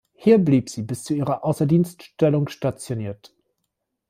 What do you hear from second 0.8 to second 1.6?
bis zu ihrer